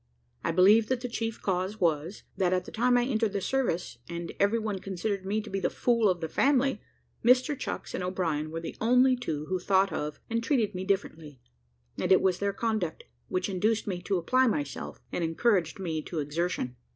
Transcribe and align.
I 0.43 0.49
believe 0.49 0.87
that 0.87 1.01
the 1.01 1.07
chief 1.07 1.39
cause 1.43 1.79
was, 1.79 2.23
that 2.35 2.53
at 2.53 2.65
the 2.65 2.71
time 2.71 2.97
I 2.97 3.03
entered 3.05 3.33
the 3.33 3.39
service, 3.39 3.99
and 4.09 4.31
every 4.39 4.57
one 4.57 4.79
considered 4.79 5.27
me 5.27 5.41
to 5.41 5.49
be 5.51 5.59
the 5.59 5.69
fool 5.69 6.09
of 6.09 6.21
the 6.21 6.27
family, 6.27 6.81
Mr 7.23 7.55
Chucks 7.55 7.93
and 7.93 8.03
O'Brien 8.03 8.49
were 8.49 8.59
the 8.61 8.75
only 8.81 9.15
two 9.15 9.45
who 9.45 9.59
thought 9.59 9.93
of 9.93 10.19
and 10.27 10.43
treated 10.43 10.73
me 10.73 10.85
differently; 10.85 11.39
and 11.99 12.11
it 12.11 12.19
was 12.23 12.39
their 12.39 12.51
conduct 12.51 13.03
which 13.27 13.47
induced 13.47 13.85
me 13.85 14.01
to 14.01 14.17
apply 14.17 14.47
myself, 14.47 14.99
and 15.11 15.23
encouraged 15.23 15.77
me 15.77 16.01
to 16.01 16.17
exertion. 16.17 16.77